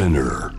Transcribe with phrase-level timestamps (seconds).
[0.00, 0.50] Spinner.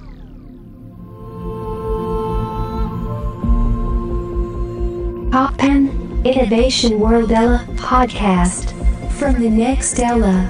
[5.31, 5.89] Poppen
[6.23, 8.69] Innovation World Ella podcast
[9.17, 10.47] from the next Ella.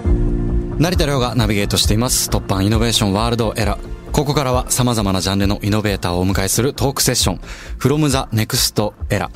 [0.78, 7.40] 成田亮がナビゲートしています突破イノベーションワールドエラーここからは様々なジャンルのイノベーターをお迎えするトークセッション
[7.80, 9.30] from the next era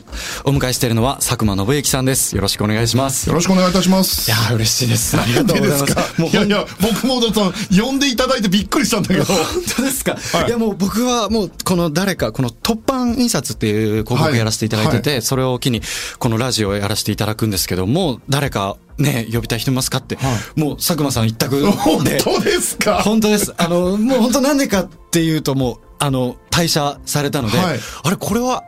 [0.44, 2.36] お迎えしているのは佐久間信之さんです。
[2.36, 3.30] よろしくお願いします。
[3.30, 4.30] よろしくお願いいたします。
[4.30, 5.18] いやー嬉しいです。
[5.20, 6.22] ありがとうございます。
[6.22, 9.24] いやいや、僕もその呼んでいただいてびっくりしたんだけど。
[9.24, 9.36] 本
[9.78, 10.48] 当ですか、はい。
[10.48, 15.22] い、やもう僕はもうこの誰かこの突版印刷っていう広告やらせていただいてて、はい。
[15.22, 15.82] それを機に
[16.20, 20.18] このラジオをやらせていただくんですけども誰かね呼びたい人いますかって、
[20.56, 21.70] もう佐久間さん一択で。
[21.70, 23.02] 本当ですか？
[23.04, 23.54] 本当です。
[23.58, 27.80] あの、もう本当なんでかっていうともう、あの、退社されたので、はい。
[28.04, 28.64] あれ、これは、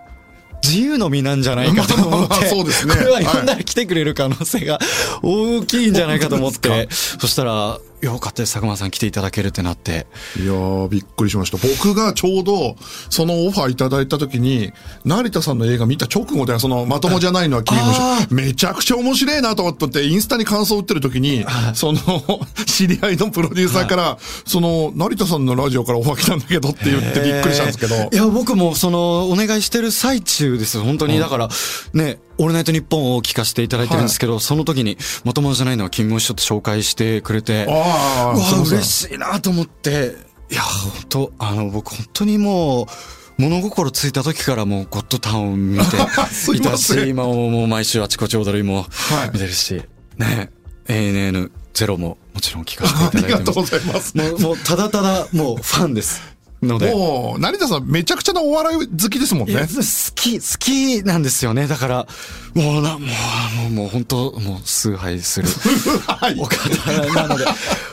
[0.64, 2.96] 自由の身なんじゃないかと思って、 そうですね。
[2.96, 4.80] これは呼んだら来てくれる可能性が
[5.22, 10.06] 大きいんじゃないかと思っ本て、そしたら、よかったです、佐久間さん来ていただけるってなって。
[10.38, 11.58] いやー、びっくりしました。
[11.58, 12.76] 僕がちょうど、
[13.10, 14.72] そのオファーいただいた時に、
[15.04, 22.00] 成田さんの映画見た直後で、その、まともじゃないのは君のあめちゃくちゃ面白いなと思って、インスタに感想打ってる時に、その、
[22.68, 30.80] 知り合いのプロデューサーから、その、成田さんのラジオからオファー来たんだけどって言ってびっくりしたんですけどい、や、僕もその、お願いしてる最中です。
[30.80, 31.18] 本当に。
[31.18, 31.50] だから、
[31.94, 40.16] ね、オールナイトニッポンを聞かせていただいてるんですけど、その時に、まともじゃないのは君も一緒って紹介してくれて、ああ、うわ嬉しいなと思って、
[40.52, 42.86] いや、本当あの、僕本当にもう、
[43.42, 45.86] 物心ついた時からもうゴッドタウン見て
[46.32, 49.82] すいいたし、今ももう毎週あちこち踊りもはい見てるし、
[50.18, 50.50] ね、
[50.88, 53.40] ANN ゼロももちろん聞かせていあただいてます。
[53.42, 54.18] りがとうございます。
[54.18, 56.22] もう、もうただただもうファンです。
[56.62, 56.92] ので。
[56.94, 59.56] もう、成田さんめちゃくちゃなお笑い好きですもんね。
[59.56, 59.68] 好
[60.16, 61.68] き、好きなんですよね。
[61.68, 62.08] だから、
[62.54, 65.48] もうな、もう、もう、もう本当、もう崇拝する。
[66.08, 67.46] はいお方なので、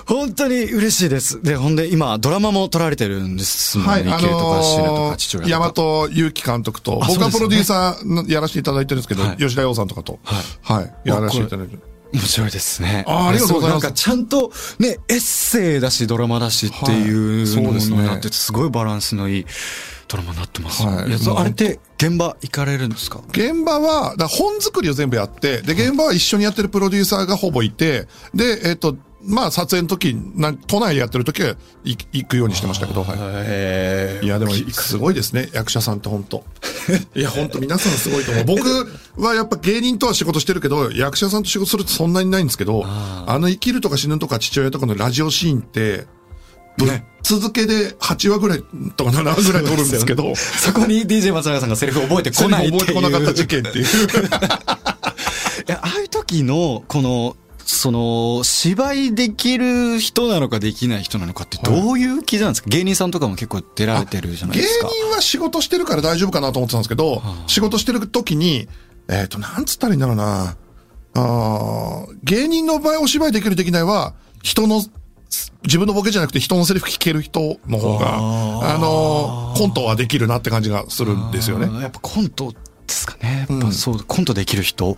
[0.06, 1.42] 本当に嬉しいです。
[1.42, 3.92] で、ほんで、今、ドラマも撮られてるんですもんね。
[3.92, 5.82] はい、あ池江とかとのか父親とか。
[5.82, 10.18] 和祐樹監督と、あ僕はプロデューサーのやらせていただいてるんですけど、はい吉田洋さんとかと、
[10.62, 11.93] はい、やらせていただいてる。
[12.14, 13.04] 面白いですね。
[13.08, 19.46] あーありがとうございますなんかちゃんと、ね、エッセイだし、ドラマだしっていうのになって、すごいバランスのいい
[20.06, 20.82] ドラマになってます。
[20.84, 23.20] はいいやあれって、現場行かれるんですか？
[23.30, 33.16] 現場は、だ本作りを全部やって、で、現場は一緒にやってるプロデューサーがほぼいて、で、えっ、と、まあ、撮影の時、なん都内でやってる時は行行くようにしてましたけど、はい。
[33.18, 36.44] へいや、でも、すごいですね、役者さんって本当
[37.14, 38.44] いや、本当皆さんすごいと思う。
[38.44, 46.06] 僕はやっぱ芸人とは仕事してるけど、役者さんと仕事するとそんなにないんですけど、あの生きるとか死ぬとか父親とかのラジオシーンって、
[46.76, 48.62] ぶっ続けで8話ぐらい
[48.96, 52.80] とか7話ぐらい 撮るんですけど、そこに DJ 松永さんがセリフ覚えてこないっていう。
[52.80, 53.84] 覚えてこなかった事件っていう。
[55.66, 57.36] いや、ああいう時の、この、
[57.66, 64.88] その、芝居できる人なのかできない人なのかってどういう気なんですか、芸人さんとかも結構出られてるじゃない芸ですか。
[64.88, 68.68] 人は仕事してるから大丈夫かなと思ってたんですけど、仕事してる時に、
[69.08, 70.56] えっ、と、なんつったらいいんだろうな。
[71.16, 74.82] あー芸人の場合お芝居できるできないは、人の、
[75.64, 81.68] 自分のボケじゃなくて人のセリフ聞ける人の方が、あのーコントはできるなって感じがするんですよねあ。
[81.68, 82.58] ーやっぱコントで
[82.88, 83.46] すかね。
[83.48, 84.96] やっぱそう、コントできる人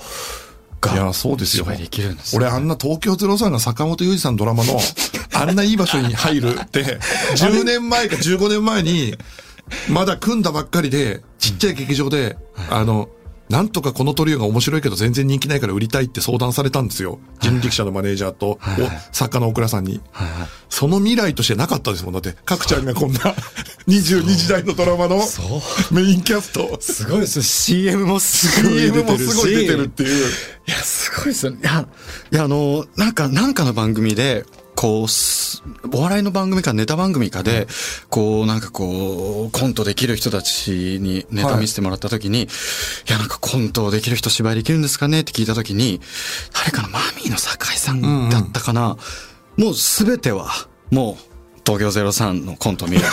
[0.86, 0.94] が。
[0.94, 1.64] いや、そうですよ。
[1.64, 2.44] できるんです、ね。
[2.44, 4.78] 俺あんな東京03が坂本雄二さんのドラマの、
[5.34, 6.98] あんないい場所に入るって、
[7.36, 9.16] 10年前か15年前に、
[9.88, 12.36] まだ組んだばっかりで、ちっちゃい劇場で、
[12.70, 13.08] あの、
[13.48, 17.20] なんとかこのトリオが面白いけど全然人気ないから売りたいって相談されたんですよ。
[17.40, 18.60] 人力車のマネージャーと、お
[19.12, 20.00] 作家の大倉さんに。
[20.68, 22.12] その未来としてなかったですもん。
[22.12, 23.20] だって、角ちゃんがこんな
[23.86, 25.22] 22時代のドラマの
[25.92, 27.42] メインキャスト、すごいです。
[27.42, 29.26] CM もすごい出て CM るし。
[29.26, 30.26] もすごい出てるっていう。
[30.66, 31.60] いや、すごいですよね。
[31.62, 31.86] いや、
[32.32, 34.44] いや、あの、なんか、なんかの番組で、
[34.76, 37.66] こうす、お笑いの番組かネタ番組かで、
[38.10, 42.48] こう、なんかこう、コントできる人たちにネタ見せてもらった時に、い、
[43.08, 46.00] や、なんかコントできる人芝居できるんですかねって聞いた時に、
[46.54, 48.98] 誰かのマミーの酒井さんだったかな。
[49.56, 50.50] もうすべては、
[50.90, 51.25] もう、
[51.66, 53.08] 東京03のコントを見れば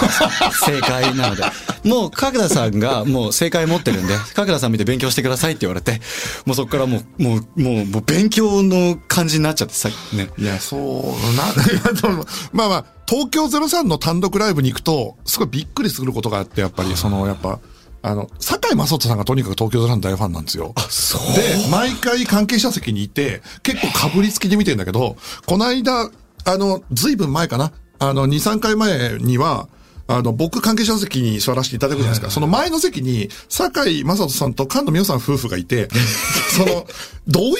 [0.52, 1.44] 正解なので、
[1.84, 6.02] もう角田さんがもう正解持ってるんで、 角田さん見て勉強してくださいって言われて、
[6.46, 10.30] もうそこからもう、もう、もう、もう勉強の感じになっちゃってさ、ね。
[10.38, 17.60] いや、そう、な、いやでもまあまあ、東京03の単独ライブに行くと、すごいびっくりすることがあって、やっぱり、その、やっぱ、
[18.06, 20.74] あの、坂井正人さんがとにかく東京03の大ファンなんですよ。
[20.90, 25.16] そうで、毎回関係者席にいて、結構被りつきで見てるんだけど、
[25.46, 26.10] この間、
[26.46, 27.72] あの、ずいぶん前かな。
[28.00, 29.68] あの、2、3回前には、
[30.07, 32.30] ああの、僕関係者席に座らせていただくじゃないですか。
[32.30, 35.88] その前の席に、堺井雅人さんと菅野美穂さん夫婦がいて、
[36.57, 36.86] その、
[37.28, 37.56] どういう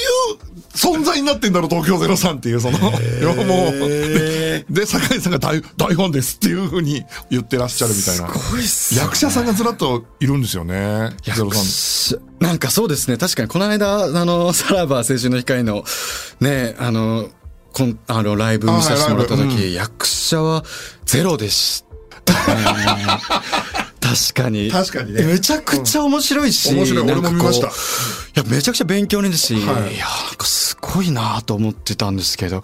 [0.76, 8.34] 存在になってんだろう、東京03っていう、その、もう、で、で堺井さんが大大ファンですっていうふうに言ってらっしゃるみたいな。
[8.34, 11.12] すごいっすね役者さんがずらっといるんですよね。
[11.24, 12.20] ゼロ役さん。
[12.20, 13.18] 者なんかそうですね。
[13.18, 15.86] 確かにこの間、あの、さらば青春の光の、
[16.42, 17.30] ね、あの、
[17.74, 19.62] こん、あの、ライブ見させてもらったあはいライブ。
[19.64, 20.64] 時、役者は
[21.06, 21.84] ゼロでし
[22.24, 22.34] た。
[22.34, 22.40] ね。
[24.00, 24.70] 確かに。
[24.70, 25.24] 確かにね。
[25.24, 26.70] めちゃくちゃ面白いし。
[26.70, 27.68] うん面白い俺も見ました。
[27.68, 27.72] い
[28.36, 29.96] や、めちゃくちゃ勉強になるし、はい。
[29.96, 32.64] い、や、なんかすごいなと思ってたんですけど、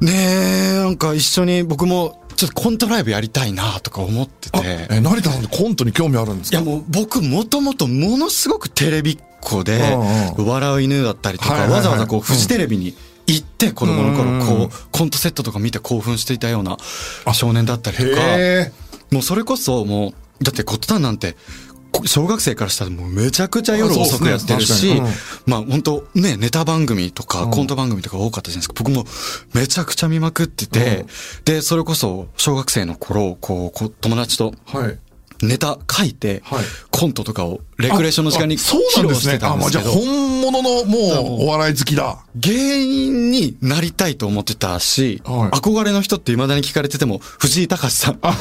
[0.00, 4.86] ねえ、なんか一緒に僕も、ちょっとコントライブやりたいなとか思ってあて。
[4.90, 6.58] え、成田さんってコントに興味あるんですか？
[6.58, 10.46] いやもう僕もともとものすごくテレビっ子で、うんうん。
[10.46, 12.94] 笑う犬だったりとか、わざわざこうフジテレビに
[13.26, 16.76] 行って子供の頃こうコントセットとか見て興奮していたような
[17.32, 18.72] 少年だったりとか、へ
[19.10, 21.36] もうそれこそもう、だってコットタンなんて、
[21.92, 25.00] こ小学生からしたらもうめちゃくちゃ夜遅くやってるし、
[25.46, 27.50] まあ本当ね、ネタ番組とかうん。
[27.50, 28.74] コント番組とか多かったじゃないですか。
[28.76, 29.04] 僕も
[29.54, 31.06] めちゃくちゃ見まくってて、
[31.44, 34.98] で、それこそ小学生の頃、こう、友達とーはい。
[35.42, 39.48] ネタ書いて、はいコントとかをレクレーションの時間にあそう披露してなんですね。
[39.48, 42.18] あ、まあじゃあ本物のもうお笑い好きだ。
[42.34, 48.34] 芸人になりたいと思ってたし、はい憧れの人って未だに聞かれてても、藤井隆さんだっ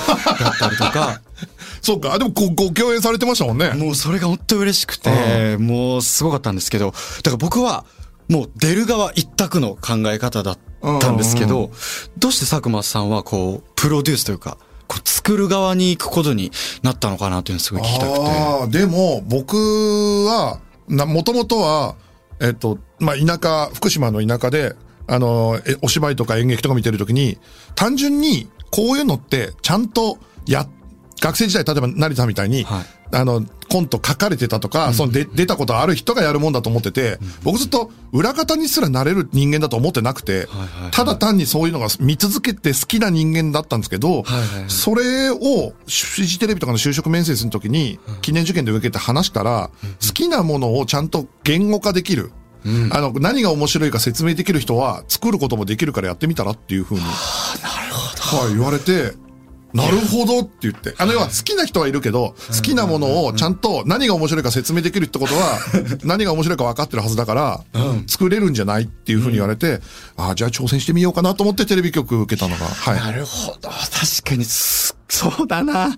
[0.58, 1.22] たりとか、
[1.82, 2.14] そうか。
[2.14, 3.72] あでもご、ご共演されてましたもんね。
[3.72, 6.94] もうそれが本当嬉しくて、もうすごかったんですけど、
[7.24, 7.86] だから僕は、
[8.30, 10.58] もう出る側一択の考え方だっ
[11.00, 11.72] たんですけど、
[12.18, 16.52] どうして佐久間さんはこう、プロデュースというか、こう作る側に行くことに
[16.84, 18.20] なったのかなっていうのをすごい聞きたくて。
[18.20, 19.56] ああ、でも、僕
[20.26, 21.96] は、な、もともとは、
[22.40, 24.76] えっと、まあ、田舎、福島の田舎で、
[25.08, 27.38] あの、えお芝居とか演劇とか見てるときに、
[27.76, 30.18] 単純に、こういうのって、ちゃんと、
[30.48, 30.68] や、
[31.22, 40.48] 学生時代、例えば成田みたいに、はいあの、コント書かれてたとか、そので出たことある人がやるもんだと思ってて、僕ずっと裏方にすらなれる人間だと思ってなくて
[40.92, 44.24] ただ単にそういうのが見続けて好きな人間だったんですけど
[44.69, 49.69] それをフジテレビとかの就職面接の時に記念受験で受けて話したら、
[50.06, 52.31] 好きなものをちゃんと言語化できる。
[52.92, 57.01] あの、何が面白いか説明できる人は作ることもできるからやってみたらっていうふうに。
[57.01, 59.13] はい、言われて、
[59.75, 60.95] なるほどって言って。
[60.98, 65.60] あの、要は好きな人はいるけど、好きなものをちゃんと何が面白いか説明できるってことは、
[66.06, 67.63] 何が面白いか分かってるはずだから、
[68.07, 69.81] 作れるんじゃないっていうふうに言われて、
[70.16, 72.95] ああ、じゃあ挑戦してみようかなと思ってテレビ局受けたのが、はい。
[72.95, 73.69] なるほど。
[73.69, 75.95] 確かにす、そうだな。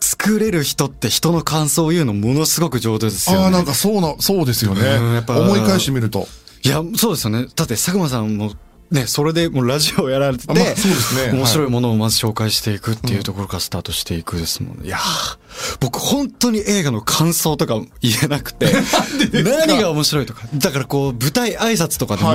[0.00, 3.44] 作れる人って人の感想を言うのものすごく上手ですよね。
[3.44, 5.24] ああ、なんかそうな、そうですよねうんやっ。
[5.24, 6.26] ぱ思い返してみると。
[6.64, 7.46] いや、そうですよね。
[7.54, 8.52] だって佐久間さんも、
[8.90, 11.28] ね、それでもうラジオをやられてて、あまあそうですね。
[11.28, 11.32] はい。
[11.32, 14.86] 面白いものをまず紹介していくっていうところからスタートしていくですもんね。
[14.86, 15.38] いやー
[15.80, 18.72] 僕本当に映画の感想とか言えなくて、
[19.44, 20.42] 何が面白いとか。
[20.54, 22.34] だからこう、舞台挨拶とかでも、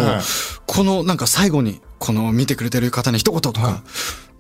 [0.68, 3.82] このなんか最後に、この見てくれてる方に一言とか、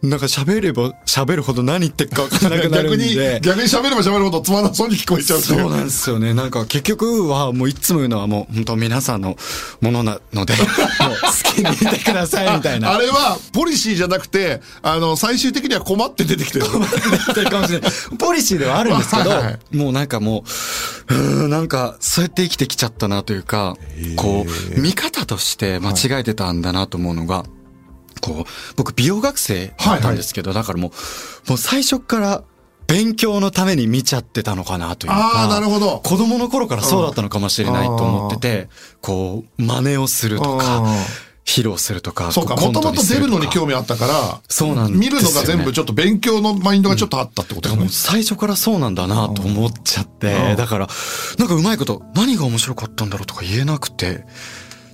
[0.03, 3.39] なんか喋れば喋るほど何言ってるか分からなくなる逆にんで、。
[3.41, 5.39] 逆に喋れば喋るほどつまらなそうに聞こえちゃう。
[5.39, 6.33] そうなんですよね。
[6.33, 9.37] なんか結局はもういつも言うのはもう本当皆さんの
[9.79, 12.93] ものなので、 好きに見てくださいみたいな。
[12.93, 16.65] あれは、ポリシーじゃなくて、あの、最終的には困って出てきてる。
[16.65, 17.91] ってるかもしれない。
[18.19, 20.43] ポリシーではあるんですけどはいはい、もうなんかも
[21.09, 23.77] う、うーんなんかそうやって生きてきちゃったなというか、
[24.17, 24.45] こ
[24.75, 27.45] う、見方として間違えてたんだなと思うのが、
[28.23, 30.93] こう、僕美容学生だったんですけど、だからも
[31.45, 32.43] う、もう最初から
[32.87, 35.17] 勉強のために見ちゃってたのかなというか。
[35.17, 35.99] ああ、なるほど。
[36.03, 38.69] 子供の頃からそうだったのかもしれないと思ってて、
[39.01, 40.89] こう、真似をするとかうん、
[41.45, 47.89] 披露するとか、そうか、こもともと出るのに興味味あったから、そうなんです見るのが全部ちょっと勉強のマインドがちょっとあったってことですねもう。
[47.91, 50.87] 最初からそうなんだなと思っちゃって、だから、
[51.39, 54.25] なんかうまいこと、何が面白かったんだろうとか言えなくて、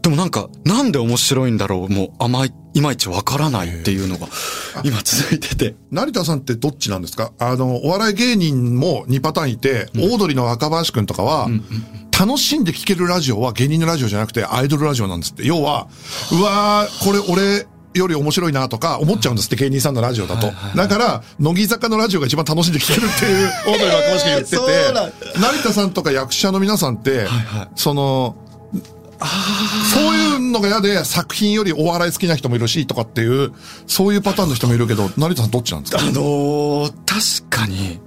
[0.01, 4.27] でもなんか、なんで面白いんだろうもう甘い、いまいちわからないっていうのが、
[4.83, 5.75] 今続いてて。
[5.91, 7.31] 成田さんってどっちなんですか？
[7.39, 11.49] あの、お笑い芸人も2パターンいて、オードリーの若林くんとかは、
[12.17, 15.45] 楽しんで聴けるラジオは芸人のラジオじゃなくてアイドルラジオなんですって。
[15.45, 15.87] 要は、
[16.31, 17.65] うわー、これ俺、
[17.95, 20.51] より面白いなとか思っちゃうんですって、芸人さんのラジオだと。
[20.75, 24.49] だから、乃木坂のラジオが一番楽しんで聴けるっていう、 オードリーの若林くん言って
[25.33, 27.27] て、成田さんとか役者の皆さんって、
[27.75, 28.35] その、
[29.19, 33.51] そういうのが嫌で作品よりお笑い好きな人もいるしとかっていう、
[33.87, 35.99] そういうパターンの人もいるけど、成田さんどっちなんですか？
[36.01, 37.99] あのー確かに、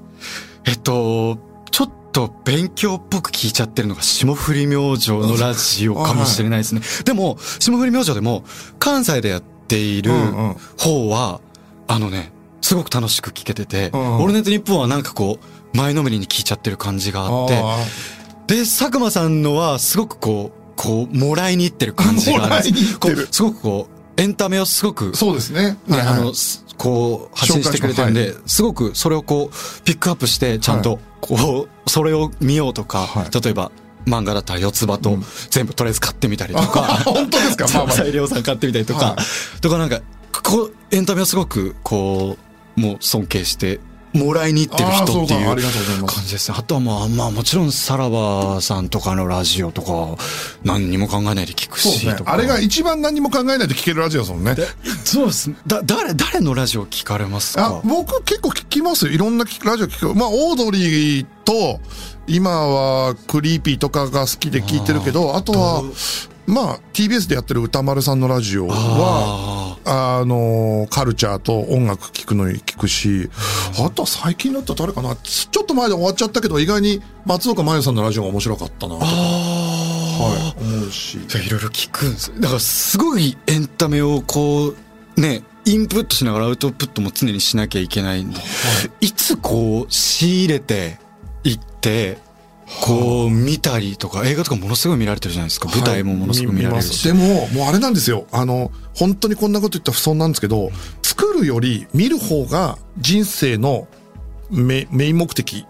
[0.64, 1.38] えっと、
[1.70, 6.80] ちょっと勉強っぽく聞いちゃってるのが霜降り明星のラジオかもしれないですね。
[7.04, 8.44] でも、霜降り明星でも
[8.78, 10.20] 関西でやっているうんう
[10.52, 10.56] ん。
[10.78, 11.40] 方は、
[11.88, 17.76] あのね、すごく楽しく聞けてて、うんオールナイトニッポンはなんかこう、前のめりに聞いちゃってる感じがあって、あ
[18.46, 22.70] で、佐久間さんのはすごくこう、こう、もらいに行ってる感じがある。
[22.70, 25.78] んですごくこう、エンタメをすごくー、そうですね。
[25.86, 26.18] ね、はいはい。
[26.18, 28.62] あの、すこう、発信してくれてるんで、す。
[28.62, 33.42] ごくそれをこう、ピックアップして、ちゃんと、こう、それを見ようとか、はい。
[33.42, 33.70] 例えば、
[34.06, 35.16] 漫画だったら四つ葉と
[35.50, 37.66] 全部とりあえず買ってみたりとか、 本当ですか？
[37.72, 37.94] まあまあ。
[37.94, 38.02] さ
[38.38, 39.16] ん買ってみたりとか、は
[39.60, 40.00] とかなんか、
[40.42, 42.36] こう、エンタメをすごく、こ
[42.76, 43.78] う、もう尊敬して、
[44.12, 46.56] もらいに行ってる人っていう感じですね。
[46.58, 50.16] あとはまあ、まあもちろんさらばさんとかのラジオとか、
[50.64, 52.24] 何にも考えないで聞くしと。
[52.24, 52.32] か。
[52.32, 54.54] あれが一番何も考えないで聞けるラジオですもんね。
[55.04, 55.56] そうですね。
[55.66, 59.12] だ、誰、誰のラジオ聞かれますあか僕結構聞きますよ。
[59.12, 60.14] いろんなラジオ聞く。
[60.14, 61.80] まあ、オードリーと、
[62.26, 65.82] 今はクリーピーとかが好きで聞いてるけど、あとは、
[66.46, 73.30] まあ、TBS でやってる歌丸さんのラジオは、ああの、カルチャーと音楽聞くのに聞くし、
[73.78, 75.16] あとは最近だったら誰かな。
[75.16, 79.00] ちょっと前で終わっちゃったけど、意外に松岡真優さんのラジオが面白かったなと。
[79.00, 81.18] か、はい、思うし。
[81.26, 82.32] じゃあいろいろ聞くんです。
[82.40, 88.38] だからすごいエンタメをこう、ね、インプットしながらアウトプットも常にしなきゃいけないんで、
[89.00, 90.98] いつこう仕入れて
[91.44, 92.18] いって、
[92.80, 95.68] こう見たりとか、映画とかものすごい見られてるじゃないですか。
[95.68, 97.02] 舞台もものすごい見られるし。
[97.04, 98.26] でも、もうあれなんですよ。
[98.32, 100.70] あの、本当にこんなこと言ったら不損なんですけど、
[101.02, 103.86] 作るより見る方が人生の
[104.50, 105.66] メメイン目的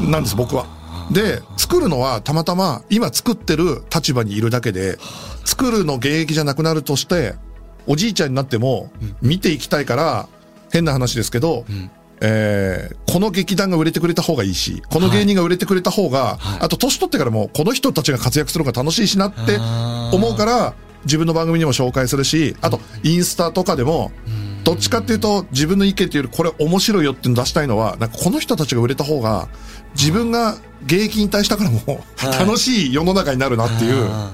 [0.00, 0.66] なんです、僕は。
[1.10, 4.98] で、作るのはたまたま今作ってる立場にいるだけで、
[5.44, 7.34] 作るの現役じゃなくなるとして、
[7.86, 10.28] おじいちゃんになっても見ていきたいから、
[10.72, 11.64] 変な話ですけど、
[12.20, 19.56] えーこの劇団が売れてくれた方がいいし、この芸人が売れてくれた方が、あと年取ってからもこの人たちが活躍する方が楽しいしなって
[20.12, 24.10] 思うから、自分の番組にも紹介するし、あとインスタとかでも、
[24.64, 29.48] どっちかっていうと自分の意見っていうよりこれ面白いよっていうの出したいのは、なんかこの人たちが売れた方が、
[29.94, 30.56] 自分が
[30.86, 31.78] 現役引退したからも
[32.16, 32.38] はい。
[32.40, 34.32] 楽しい世の中になるなっていう、あ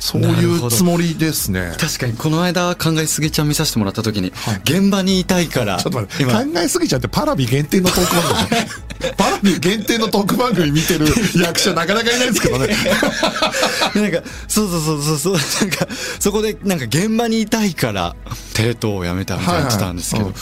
[0.00, 1.78] そういうつもりですねー。
[1.78, 4.32] 確かにこの間考えすぎちゃん見させてもらった時に、
[4.64, 8.88] 現場にいたいから、ちょっと待って、今考えすぎちゃってパラビ限定のトーク番組。
[9.16, 12.68] パラビ限定のトーク番組見てる役者なかなかいないですけどね。
[13.94, 15.88] でなんか、そうそうそうそうそう、なんか、
[16.18, 18.16] そこで、なんか現場にいたいから、
[18.54, 20.34] テレ東を辞めたみたいな言ってたんですけど、はいい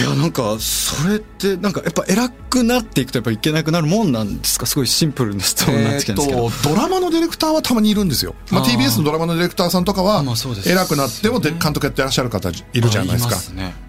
[0.00, 4.66] や、なんか、それって、なんか、やっぱ偉くなっていくとやっぱいけなくなるもんなんですか？
[4.66, 6.40] すごいシンプルな質問になってきたんですけど。
[6.44, 8.34] えーとドラマのディレクターはたまにいるんですよ。
[8.50, 10.22] まあ、TBS のドラマのディレクターさんとかは
[10.66, 13.36] 偉くなってもで監督やってらっしゃる方いるじゃないですか。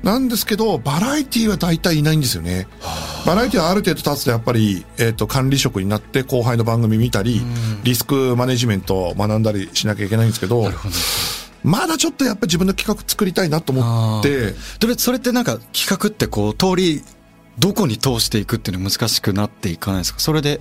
[0.03, 2.67] なんですけど、バラエティは大体いないんですよね。
[3.25, 7.41] バラエティはある程度経つとやっぱり、えっ、と、管理職になって後輩の番組見たり、
[7.83, 10.71] リスクマネジメントを学んだりしなきゃいけないんですけど、
[11.65, 17.01] まだちょっとやっぱり自分の企画作りたいなと思って、でもそれってなんか企画ってこう通り
[17.57, 20.19] どこに通していくっていうの難しくなっていかないですか？
[20.19, 20.59] それで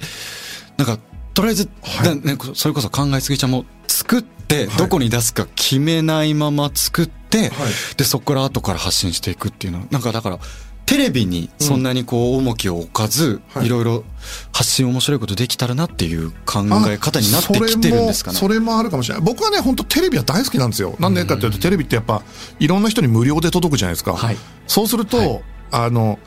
[0.78, 0.98] なんか
[1.34, 2.16] とりあえず、はい。
[2.20, 4.76] ね、それこそ考えすぎちゃんも作ってはい。
[4.76, 7.50] どこに出すか決めないまま作って、はい。
[7.96, 9.80] でそこから後から発信していくっていうの。
[9.80, 10.38] はなんかだから
[10.86, 14.04] テレビにそんなにこう重きを置かず、はいいろいろ
[14.52, 18.38] 発信面白いことできたらなっていう考え方になってきてるんですかね。
[18.38, 19.24] それもあるかもしれない。
[19.24, 20.96] 僕はね、本当テレビは大好きなんですよ。
[20.98, 22.22] なんでかっていうと、テレビってやっぱ、
[22.58, 24.14] いろんな人に無料で届くじゃないですか。
[24.14, 24.36] はい
[24.66, 26.18] そうすると、あの、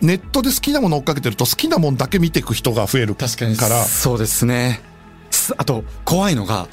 [0.00, 4.80] ネットで好きなもの追っかけてると、好きなもんだけ見ていく人が増える確かにから、そうですね
[5.30, 6.68] すあと怖いのが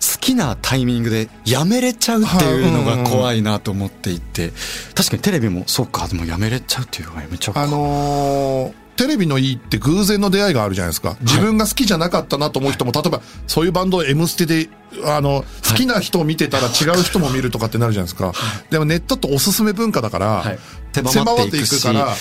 [0.00, 4.52] 好きなタイミングでやめれちゃうっていうのが怖いなと思っていて。
[4.94, 11.16] 確かにテレビもそうかでもやめれちゃうっていうのがやめちゃうかあのーテレビのいいって偶然の出会いがあるじゃないですか。
[11.22, 14.68] 自分が好きじゃなかったなと思う人も、例えばそういうバンドを M ステで、
[15.06, 18.34] あの、好きな人を見てたら違う人も見るとかってなるじゃないですか。
[18.68, 20.58] でもネットっておすすめ文化だから、はい。
[20.92, 22.14] 手狭まってていくから、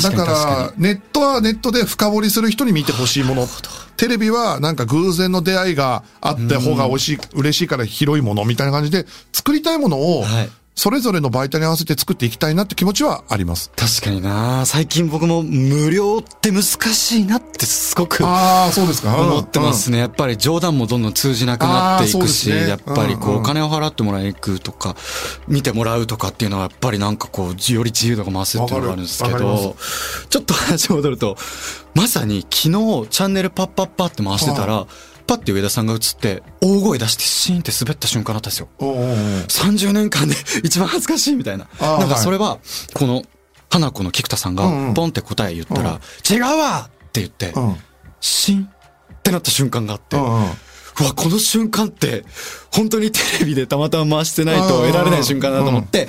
[0.00, 3.46] だからネットはネットで深掘りする人に見てほしいもの。
[3.96, 13.70] テレビはなんか偶然の出会いがあった方が美味しい、嬉しいから広いものみたいな感じで、作りたいものをはい、それぞれの媒体に合わせて作っていきたいなって気持ちはあります。
[13.76, 19.14] 確かにな最近僕も無料って難しいなってすごくああ、そうですか。
[19.20, 19.98] 思ってますね。
[19.98, 24.96] やっぱり冗談もどんどん通じなくなっていくし、ねやっぱりこう、お金を払ってもらいに行くとか、
[25.46, 29.76] 見てもらうとかっていうのはやっぱりなんかこう、より自由度が増すっていうのがあるんですけど、
[30.30, 31.36] ちょっと話戻ると、
[31.94, 34.86] まさに昨日チャンネルパッパッパって回してたら、
[35.32, 38.68] パッて上田さんが映って、大声出してシーンって滑った瞬間だったんですよ。
[38.80, 39.04] うんうんう。
[39.04, 41.66] ん30年間で 一番恥ずかしいみたいな。
[41.80, 42.58] なんかそれは、
[42.92, 43.22] この、
[43.70, 46.90] 花子の菊田さんがうんうん、ポンって答え言ったら、違うわ！
[46.90, 47.76] って言って、うん。
[48.20, 50.50] シーンってなった瞬間があって、うんうん
[51.00, 52.24] うわ、この瞬間って、
[52.70, 56.06] 本当にテレビでたまたま回してないと得られない瞬間だと思って、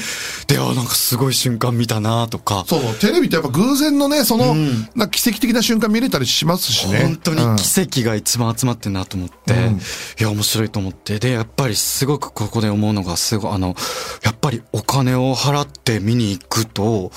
[0.47, 4.55] で、あ、なんかすごい瞬間見たなとか、そう、テレビってやっぱ偶然のね、その、
[4.95, 6.99] なんか奇跡的な瞬間見れたりしますしね。
[6.99, 7.55] 本当うん。
[7.55, 9.73] に奇跡が一番集まってんなと思って、うん。
[9.75, 9.79] い
[10.19, 11.19] や、面白いと思って。
[11.19, 13.75] で、やっぱりすごくここで思うのが、すごい、あの、
[14.23, 17.11] やっぱりお金を払って見に行くと、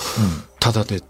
[0.61, 1.01] ただで違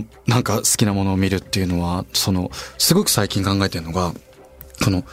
[0.00, 4.12] う、なんか好きなものを見るっていうのは、その、すごく最近考えてるのが、
[4.84, 5.04] この、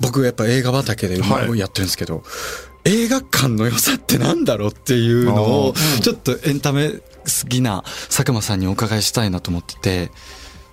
[0.00, 1.58] 僕やっぱ映画畑ではい。
[1.58, 2.22] やってるんですけど、
[2.84, 7.00] 映画館の良さってなんだろうっていうのをちょっとエンタメ好
[7.48, 10.10] きな佐久間さんにお伺いしたいなと思ってて、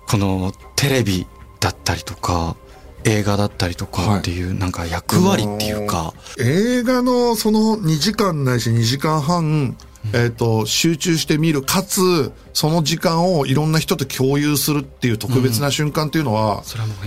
[0.06, 1.26] このテレビ
[1.60, 2.56] だったりとか、
[3.04, 9.76] 映画だったりとかっていう、なんか役割っていうか、映画のその2時間ないし2時間半、
[10.12, 16.62] えっ、と、集中して見る、かつ、その時間をいろんな人と共有するっていう特別な瞬間っていうのは、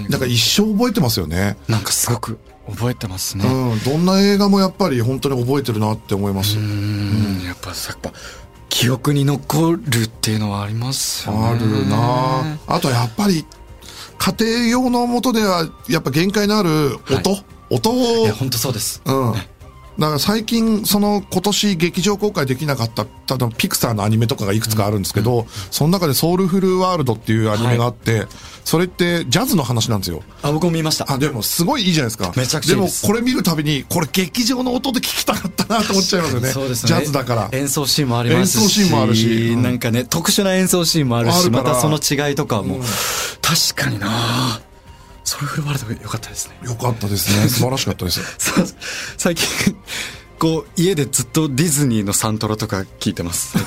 [0.08, 1.58] うなんか一生覚えてますよね。
[1.68, 2.40] なんかすごく
[2.70, 3.46] 覚えてますね。
[3.46, 6.58] うん、どんな映画もやっぱり本当に覚えてるなって思います。
[6.58, 8.18] うん、やっぱさ、やっぱ、
[8.70, 11.48] 記憶に残るっていうのはありますよね。
[11.48, 13.46] あるなあとやっぱり、
[14.18, 17.38] 家庭用のもとでは、やっぱ限界のある音、
[17.70, 19.02] 音を、いや、本当そうです。
[19.06, 19.34] うん。
[20.00, 28.28] だから最近、その今年劇場公開できなかった、ただピクサーのアニメとかがいくつかあるんですけど、その中でソウルフルワールドっていうアニメがあって、
[28.64, 30.22] それってジャズの話なんですよ。
[30.44, 31.12] あ、僕も見ました。
[31.12, 32.32] あ、でもすごいいいじゃないですか。
[32.36, 36.50] めちゃくちゃいいですでもこれ見るたびに、これ劇場の音で聞きたかったなと思っちゃいますよね。
[36.50, 36.88] そうですね。
[36.90, 37.50] ジャズだから。
[37.54, 38.62] 演奏シーンもありますし。
[38.62, 42.80] 演奏シーンもあるしうんなんかね、特殊な演奏シーンもあるし、あるまたその違いとかも、
[43.42, 44.62] 確かにな
[45.28, 46.56] それフルワールド良かったですね。
[46.64, 47.48] よかったですね。
[47.52, 48.22] 素晴らしかったです。
[49.18, 49.76] 最近、
[50.40, 53.58] こう、家でずっとディズニーのサントラとか聞いてます。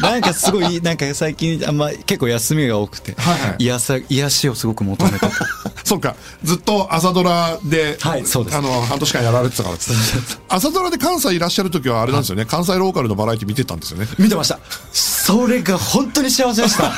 [0.00, 5.26] なんかすごい、なんか最近、あんま、結構休みが多くて、はいはい癒さ、癒しをすごく求めてて。
[5.82, 6.14] そうか。
[6.44, 9.76] ずっと朝ドラで、はいそうですあの、半年間やられてたから。
[10.50, 12.44] 朝ドラで関西いらっしゃる時はあれなんですよね。
[12.44, 14.06] 関西ローカルのバラエティ見てたんですよね。
[14.20, 14.60] 見てました。
[14.92, 16.92] それが本当に幸せでした。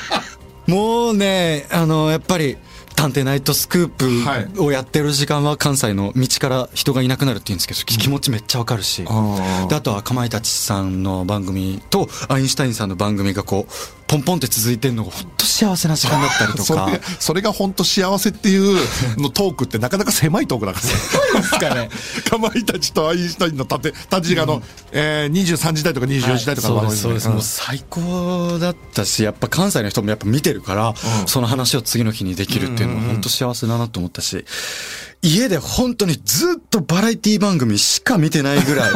[0.66, 2.56] もうね、あの、やっぱり、
[2.96, 9.04] 探偵ナイトスクープをやってる時間は関西の道から人がいなくなるって言うんですけど、気持ちめっちゃわかるし。
[9.06, 13.72] あであとはかまいたちさんの番組とアインシュタインさんの番組がこう、
[14.06, 16.64] ポンポンって続いてるのが本当幸せな時間だったりとか。
[16.64, 18.78] それ、それが本当幸せっていう
[19.18, 20.92] のトークってなかなか狭いトークだからね。
[21.40, 21.90] ですかね。
[22.28, 27.28] かまいたちとアインシュタインの縦、縦時間の、えー、23時台とか24時台とかのそうです、そうです。
[27.28, 30.94] もううん最高だったし、やっぱ関西の人もやっぱ見てるから、
[31.26, 34.44] その話を次の日にできるっていうのは本当幸せだなと思ったし、
[35.22, 38.90] 家で本当にずっとバラエティ番組しか見てないぐらい。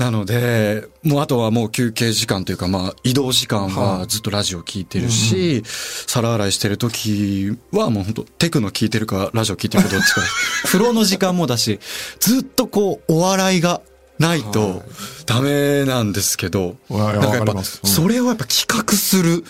[0.00, 10.22] なので、もうあとはもう休憩時間というか、まあ移動時間はずっとラジオ聞いてるし、皿洗いしてる時はもう本当テクノ聞いてるかラジオ聞いてるかどっちか。
[10.64, 11.80] 風呂の時間もだし、
[12.18, 13.82] ずっとこうお笑いが
[14.18, 14.82] ないと
[15.26, 17.62] ダメなんですけど、いやなんかやっぱうん。
[17.62, 19.44] それをやっぱ企画する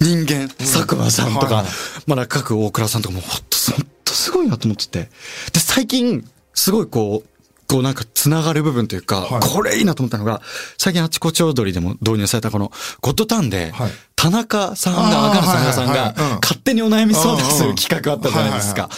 [0.00, 1.72] 人間、佐久間さんとかはいはい、
[2.08, 5.10] まだ各大倉さんとかもほんと、ほんとすごいなと思ってて。
[5.52, 7.31] で、最近、すごいこう、
[7.72, 9.40] こうなんか繋がる部分というか、はい。
[9.40, 10.42] これいいなと思ったのが、
[10.76, 13.90] 最近あちこち踊りでも導入されたこのゴッドタンで、はい。
[14.14, 18.90] 田中さんが、赤野さんが勝手にお悩み相談する企画あったじゃないですはか。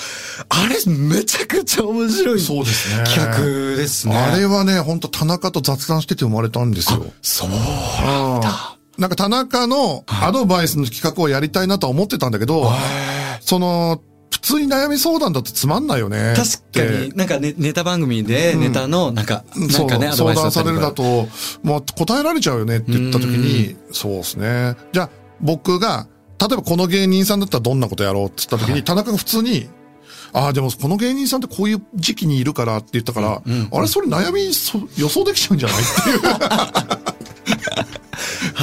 [0.48, 3.04] あれめちゃくちゃ面白いそうですね。
[3.04, 4.16] 企画ですね。
[4.16, 7.06] あれはね、本当田中と雑談してて生まれたんですよ。
[7.22, 7.54] そううん。
[8.98, 12.70] なんか田中のアドバイスの企画をやりたいなとは思ってたんだけど、
[13.40, 14.02] その、
[14.34, 16.34] 普通に悩み相談だとつまんないよね。
[16.36, 19.86] 確かに、なんかね、ネタ番組で、ネタの、なんか、なんそう。
[19.86, 19.96] か。
[19.96, 21.28] ね、相談されるだと、
[21.62, 24.74] もう答えられちゃうよねって言った時に、そうですね。
[24.92, 26.08] じゃあ、僕が、
[26.40, 29.68] 例えばこの芸人さんだったらどんなことやろうって言った時に、田中が普通に、
[30.32, 37.13] ああ、でもこの芸人さんってこういう時期にいるからって言ったから、あれそれ悩みそ予想できちゃうんじゃないっていう。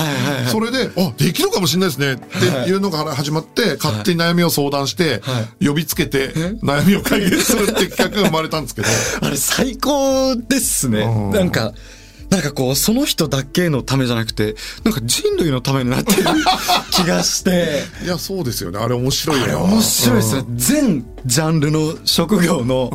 [0.05, 0.45] はいはいはい。
[0.47, 6.29] それで、あ、できるかもしれないですねっていうのが始まって、勝手に悩みを相談しては、呼びつけて、
[6.63, 8.87] 悩みを解決するって企画が生まれたんですけど、
[9.21, 11.31] あれ最高ですねうん。
[11.31, 11.73] なんか、
[12.31, 16.23] なんかこう、その人だけのためじゃなくて、なんか人類のためになってる
[16.91, 18.79] 気がして、 いや、そうですよね。
[18.79, 19.43] あれ面白いよ。
[19.43, 20.45] あれ面白いですね。
[20.55, 22.89] 全ジャンルの職業の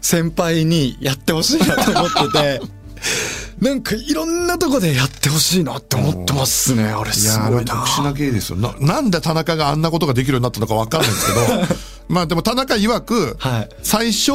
[0.00, 2.60] 先輩にやってほしいなと思ってて、
[3.60, 6.84] なんかいろんなとこでやってほしいなって思ってますね。
[6.84, 7.56] あれすごな。
[7.56, 8.58] はい特殊な芸ですよ。
[8.58, 11.66] な、なんで田中があんなことができるようになったのかわかんないんですけど、
[12.14, 14.32] まあでも田中曰く、はい最初、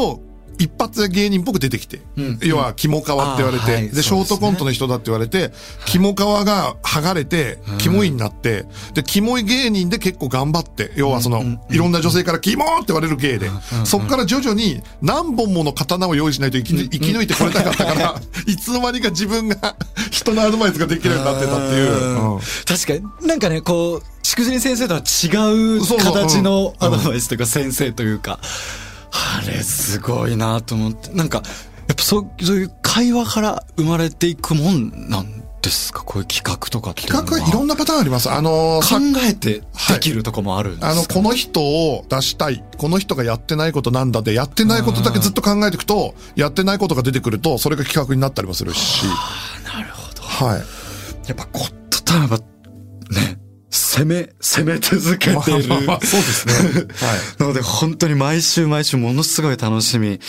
[0.58, 2.40] 一発芸人っぽく出てきて、うん。
[2.42, 3.90] 要は、肝皮って言われて、はい。
[3.90, 5.52] で、ショートコントの人だって言われて、
[5.86, 13.50] 肝皮が剥がれて、キモいになって、で、キモい芸人で結構頑張って、要はその、いろんな女性からキモーって言われる芸で、
[13.86, 19.76] そっから徐々に何本もの刀を用意しないと生き抜生き抜いてこれなかったから、 いつの間にか自分が
[20.12, 21.92] 人のアドバイスができるようになってたっていう。
[21.92, 22.40] うん。
[22.66, 25.28] 確かに、なんかね、こう、しくじり先生とは違
[25.78, 26.84] う形のう。
[26.84, 26.88] ん。
[26.88, 28.40] アドバイスというか先生というか、
[29.38, 31.42] あれすごいなと思って、なんか、
[31.88, 36.04] やっぱそうそういう会話から生まれていくもんなんですか？
[36.04, 37.04] こういう企画とかって。
[37.04, 38.30] 企画はいろんなパターンあります。
[38.32, 42.64] あの考えてできるとこもあるんですか、あの、この人を出したい。
[42.78, 49.06] この人がやってないことなんだで、やってないことだけずっと考えていくと、やってないことが出てくると、それが企画になったりもするし。
[49.66, 50.24] なるほど。
[50.24, 50.62] はい。
[51.28, 53.38] やっぱゴッドタンはね、
[53.72, 55.68] 攻め、攻め続けてる。
[55.70, 56.54] まあまあそうですね。
[56.54, 56.84] はい。
[57.40, 60.20] なので本当に毎週毎週ものすごい楽しみ。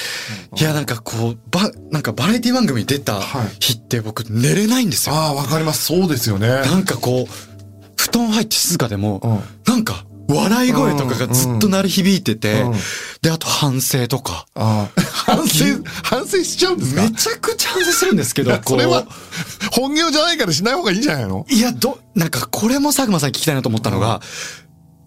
[0.57, 5.15] いやなんかこう、ば、なんかバラエティ番組に出たはい日って僕寝れないんですよ。
[5.17, 5.85] ああ、わかります。
[5.87, 6.49] そうですよね。
[6.49, 7.33] なんかこう、
[7.97, 12.73] 布団入って静かでも、うんなんか笑い声とかがずっと鳴り響いてて、うん。
[13.23, 14.47] で、あと反省とか。
[14.55, 15.01] ああ。
[15.03, 15.65] 反省、
[16.03, 17.03] 反省しちゃうんですか？
[17.03, 19.13] めちゃくちゃ反省するんですけど、それはこ、
[19.73, 21.47] 本業じゃないからしない方がいいんじゃないの？
[21.49, 24.21] ういや、ど、なんかこれも佐久間さんに聞きたいなと思ったのが、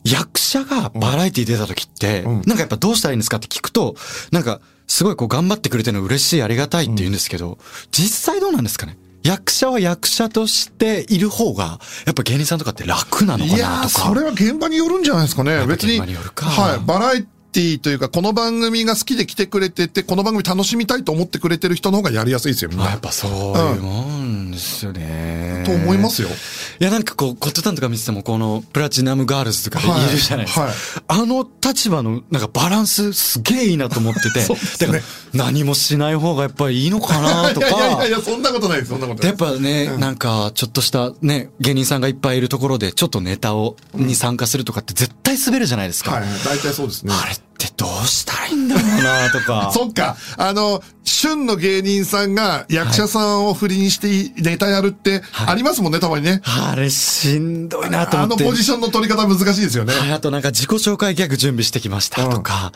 [0.04, 2.34] 役者がバラエティ出た時って、うん。
[2.46, 3.96] なんかやっぱどうしたらいいんですかって聞くと、
[4.32, 7.58] なんかすごいこう頑張ってくれてるの嬉しいありがたいって言うんですけど、
[7.92, 8.98] 実際どうなんですかね？
[9.26, 13.90] 役者は役者としている方が、やっぱ芸人さんとかって楽なのかなとか。
[13.90, 15.58] それは現場によるんじゃないですかね。
[15.62, 15.94] ぱ別に。
[15.94, 16.80] 現場によるかはい。
[16.80, 22.84] バラエティというか、この番組が好きで来てくれてて、この番組楽しみたいと思ってくれてる人の方がやりやすいですよ、みんな。
[22.84, 25.64] まあやっぱそういうもんですよね。
[25.66, 26.28] と思いますよ。
[26.28, 30.66] いやなんかこう、ゴッドタンとか見てても、このプラチナムガールズとかはいいるじゃないですか。
[30.66, 30.74] はい
[31.08, 34.42] あの立場のなんかバランスすげえいいなと思ってて。
[34.44, 35.00] そうですねだか
[35.34, 37.68] ら何もしない方がやっぱりいいのかなとか。
[37.68, 46.12] いやいやいや、そんなことないです、そんなことないでやっぱね、なんか、ちょっとしたね、芸人さんがいっぱいいるところで、ちょっとネタを、に参加するとかって絶対滑るじゃないですか。
[46.12, 47.14] はい、大体そうですね。
[47.14, 49.72] あれってどうしたらいいんだろうなとか。
[49.74, 50.18] そっか。
[50.38, 56.42] あの、旬の芸人さんが役者さんを振りにしてネタやるってはいありますもんね、たまにね。
[56.44, 58.44] あれしんどいなと思って。
[58.44, 59.94] あのポジションの取り方難しいですよね。
[59.94, 62.74] はい、あとなんか自己紹介ギャグ準備してきましたとか、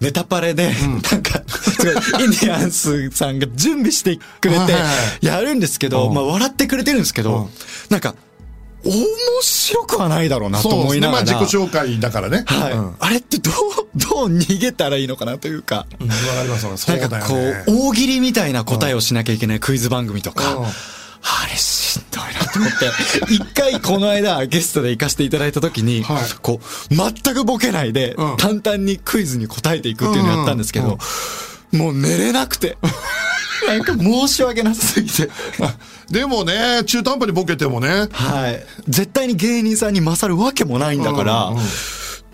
[0.00, 0.72] ネタパレで、
[1.10, 1.90] なんか、すご
[2.20, 4.74] い、インディアンスさんが準備してくれて
[5.20, 7.50] やるんですけど、うんまあ笑ってくれてるんですけうんど、
[7.88, 8.14] なんか、
[8.84, 9.04] 面
[9.42, 10.84] 白くはないだろうなとそうですね。
[10.84, 11.24] 思いながら。
[11.24, 12.44] まあ自己紹介だからね。
[12.46, 12.96] はい、うん。
[12.98, 13.54] あれってどう、
[13.96, 15.86] どう逃げたらいいのかなというか。
[16.00, 17.64] うんわかりますわそうだよなんかこね。
[17.66, 20.66] う、大喜利みたいな答えをしなきゃいけないクイズ番組とか、うん
[21.22, 22.86] あれしんどいなと思って、
[23.34, 30.98] 一回この間ゲストで行かせていただいた時に、はいこう、全くボケないで、うん淡々にクイズに答えていくっていうのをやったんですけど、
[31.72, 32.78] もう寝れなくて、
[33.66, 35.28] なんか申し訳なさすぎて、
[36.10, 38.08] でもね、中途半端にボケてもね。
[38.10, 38.64] はい。
[38.88, 41.62] 絶対に芸人さんに勝るわけもないんだから、うんうん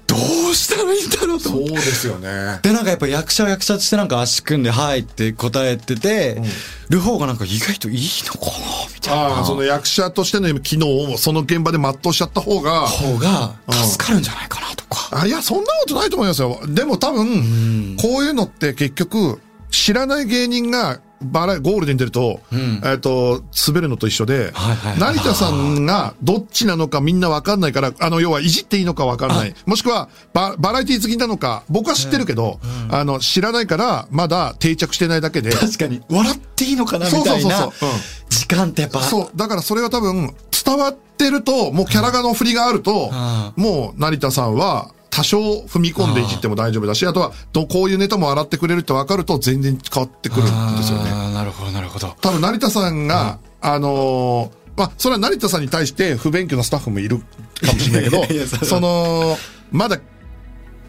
[0.06, 0.14] ど
[0.50, 2.60] うしたらいいんだろうとそうですよね。
[2.62, 6.40] で、なんかやっぱ役者は役者としてなんか足組んで、はいって答えてて、
[6.88, 8.56] る方がなんか意外といいのかな
[8.94, 9.22] みたいな。
[9.38, 15.20] ああ、その役者としての機能をその現場で全うしちゃった方が、方が助かるんじゃないかなとか。
[15.20, 16.60] あ、いや、そんなことないと思いますよ。
[16.68, 22.80] でも多分、こういうのって結局、知らない芸人が、バラ、ゴールデンに出ると、ん。
[22.84, 25.14] えっと、滑るのと一緒で、はいはいはい。
[25.14, 29.54] 成田さんがどっちなのかみんなわかんないから、あの、要はいじっていいのかわかんない。
[29.64, 35.50] もしくは、バ、バラエティ好きなのか、僕は知ってるけど、あの、知らないから、まだ定着してないだけで。
[35.50, 37.88] 確かに、笑っていいのかなみたいそうそうなそうそう。
[37.88, 37.96] うん。
[38.28, 39.30] 時間ってやっぱ、そう。
[39.36, 43.10] だからそれは多分、伝わってると、もうキャラがの振りがあると
[43.56, 51.10] う、もう成田さんは、多少踏み込んでいじっても大丈夫だし、あとは、どこういうネタも洗ってくれるって分かると全然変わってくるんですよね。
[51.32, 52.14] なるほど、なるほど。
[52.20, 57.24] 多分成田さんが、あのーまあ、それは成田さんに対して不勉強なスタッフもいるか
[57.72, 59.38] もしれないけど いやそその、
[59.72, 59.96] まだ、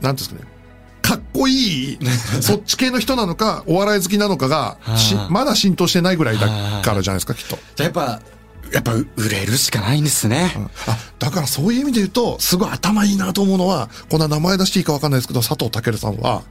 [0.02, 0.42] なんていうんですかね、
[1.02, 2.00] かっこいい、
[2.42, 4.78] そっち系の人なのか、お笑い好きなのかが、
[5.32, 6.48] まだ浸透してないぐらいだ
[6.84, 7.58] からじゃないですか、きっと。
[7.78, 8.22] じゃあやっぱ、
[8.74, 10.52] やっぱ売れるしかないんですね。
[10.88, 16.44] あ、だからそういう意味で言うと、すごい頭いいなと思うのは、こんな名前出していいかわかんないですけど、佐藤健さんは、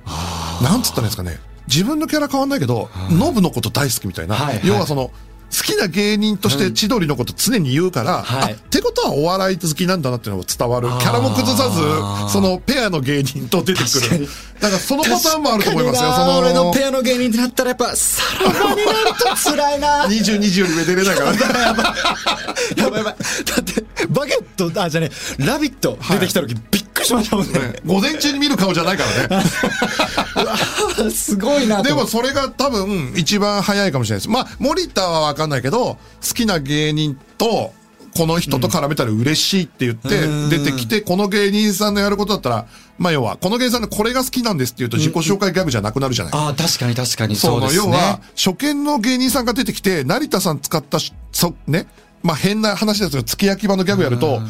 [0.62, 4.66] なんつったんですかね、自分のキャラ変わんないけど、ノブのこと大好きみたいな、はいはい。
[4.66, 5.10] 要はその、
[5.52, 10.88] 好きな芸人として千鳥のこと常に言うから、はいあ、ってことはお笑い好きなんだなっていうのが伝わる。
[11.00, 14.28] キャラも崩さず、そのペアの芸人と出てくる。
[14.60, 16.10] だからそのパターンもあると思いますよ。
[16.10, 20.04] 確かにな俺その、のペアの芸人ってなったらやっぱ、さらばになると辛いな。
[20.06, 21.38] 22時より上出れないからね。
[22.76, 23.14] やばいやばい。
[23.14, 23.14] だ
[23.60, 27.58] って、バケット、あ、じゃね、ラビット出てきた時びっくりしましたもんね。
[27.58, 29.44] ね午前中に見る顔じゃないからね。
[31.10, 34.30] すごいなとでもそれが多分一番早いかもしれないです。
[34.30, 37.72] まあ、森田はわかんないけど、好きな芸人と、
[38.16, 42.66] この人と絡めたら嬉しいって言ってうん出てきて、この芸人さんのやることだったら、
[42.98, 46.34] まあ要は、この芸人さんのこれが好きなんですって言うと自己紹介ギャグじゃなくなるじゃない。
[46.34, 47.84] ああ、確かに確かにそうですね。
[47.84, 51.86] 要は、初見の芸人さんが出てきて、成田さん使ったし、そ、ね、
[52.22, 54.40] まあ変な話ですけど、付け焼き場のギャグやると、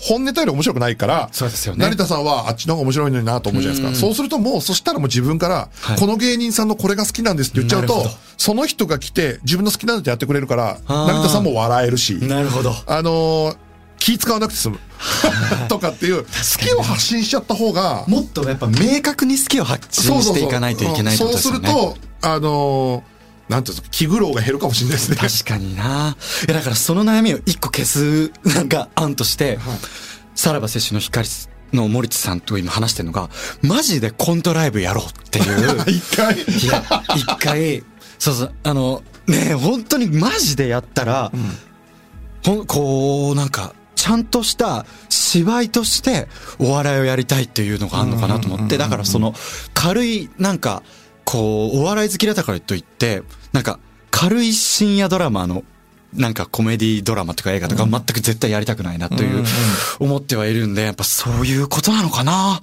[0.00, 3.98] 本ネタより面白くないから、そうですよね成田さんはあっちの方が面白いのになと思うじゃないですか。
[3.98, 8.06] そうするともう、そしたらもう自分から、はいこの芸人さんのこれが好きなんですって言っちゃうと
[8.36, 12.72] その人が来て、自分の好きなのってやってくれるから、成田さんも笑えるし、なるほど。
[12.86, 13.56] あのー
[13.98, 14.80] 気使わなくて済む。
[15.68, 21.16] とかっていう、好きを発信しちゃった方が、もっとやっぱ明確に好きを発信していかないといけない。
[21.16, 23.11] そうすると、あのー
[23.52, 25.16] なんていう気苦労が減るかもしれないですね。
[25.16, 26.16] 確かにな。
[26.46, 29.58] いやだからその悩みを一個消すなんか案として、
[30.34, 31.28] さらば摂取の光
[31.72, 33.28] の森地さんと今話してるのが、
[33.62, 35.84] マジでコントライブやろうっていう。
[35.88, 36.34] 一回？
[36.34, 36.84] いや、
[37.16, 37.82] 一回、
[38.18, 41.32] そうそう、あの、ねえ本当にマジでやったら、
[42.44, 46.26] ほん、こう、なんか、ちゃんとした芝居として
[46.58, 49.34] お笑いをやりたいっていうのがあるのかなと思って、だからその
[49.74, 50.82] 軽い、なんか、
[51.24, 53.78] こう、お笑い好きだったからといって、なんか、
[54.10, 55.64] 軽い深夜ドラマの、
[56.14, 59.44] なんかコメディドラマとか映画とか全く絶対やりたくないなという、
[59.98, 62.60] 思ってはいるんで、やっぱそういうことなのかな？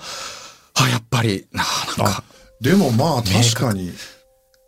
[0.76, 1.64] あ、やっぱり、な
[1.98, 2.24] なんかあ、
[2.62, 3.92] でもまあ確かに。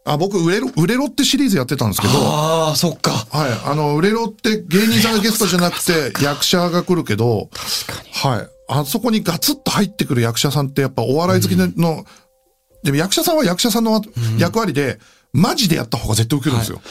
[0.03, 3.11] あ、僕、売れろ、売れろってシリーズやってたんですけど、はああ、そっか。
[3.11, 3.69] い。
[3.69, 7.49] あの、売れろって芸人さんがゲストじゃなくて役者が来るけど、
[7.85, 8.09] 確かに。
[8.35, 8.49] はい。
[8.67, 12.05] あそこにガツッと入ってくる役者さんってやっぱお笑い好きの、
[12.83, 14.01] でも役者さんは役者さんの
[14.39, 14.97] 役割で、
[15.33, 16.81] マジでやった方が絶対受けるんですよ。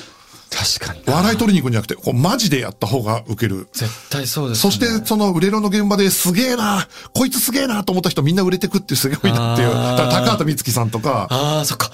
[0.51, 1.03] 確かに。
[1.07, 3.69] 笑い取りに行くんじゃなくて、こうマジでやった方が受ける。
[3.73, 9.69] 絶対そうです、そして、その売れろの現場ですげえな、こいつすげえなと思った人みんな売れてくってすごいなっていう。
[9.69, 11.87] だから高畑充希さんとか、ああ、そっか。
[11.87, 11.93] は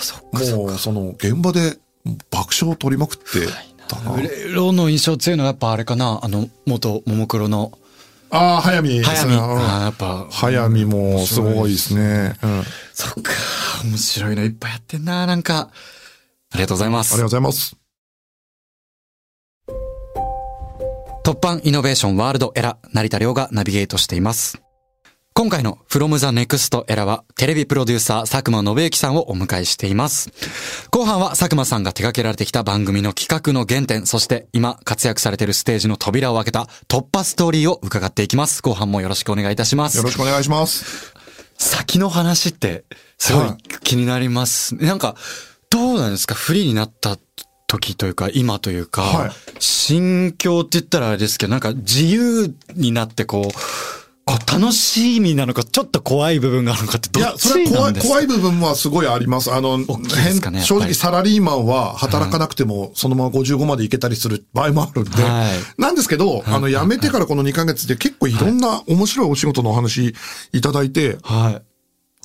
[0.00, 0.56] あ、そっか、そっか。
[0.56, 1.78] もうその現場で
[2.30, 3.24] 爆笑を取りまくって
[3.88, 4.12] たな。
[4.12, 6.20] 売れろの印象強いのはやっぱあれかな。
[6.22, 7.72] あの、元ももクロの
[8.34, 9.34] ああ、早見ですね。
[9.36, 10.26] ああ、やっぱ。
[10.30, 12.34] 早見もすごいですね。
[12.42, 12.60] うん。
[12.60, 13.30] ありそっか。
[13.84, 15.68] 面白いのいっぱいやってんな、なんか。
[16.50, 17.24] ありがとうございますがとう。
[17.24, 17.76] ございます。
[21.24, 24.62] 突版イノベーションワールドエラ、成田亮がナビゲートしています。
[25.42, 30.30] 今回の From the Next Era はテレビプロデューサー佐久間信之さんをお迎えしています。
[30.92, 38.62] 後半は佐久間さんが手掛けられてきた番組の企画の原点、そして今活躍されているステージの扉を開けた突破ストーリーを伺っていきます。
[38.62, 39.96] 後半もよろしくお願いいたします。
[39.96, 41.12] よろしくお願いします。
[41.58, 42.84] 先の話って
[43.18, 44.76] すごいはい気になります。
[44.76, 45.16] なんか、
[45.70, 46.36] どうなんですか？
[46.36, 47.18] フリーになった
[47.66, 53.58] 時というか、今というか、はい心境って言ったらあれですけど、なんか自由になってこう
[54.24, 59.52] 楽しみなのか、ちょっと怖い部分があるのかってどいや、っそれは怖い、ちなんですか怖い部分はすごいあります。
[59.52, 59.86] あの、ね
[60.22, 65.22] 変正直サラリーマンは働かなくてもそのまま55までいけたりする場合もあるんで。
[65.22, 70.14] はいなんですけど、あの、辞めてからこの2ヶ月で結構いろんな面白いお仕事のお話
[70.52, 71.60] いただいて、は